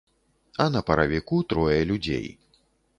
[0.65, 2.27] А на паравіку трое людзей.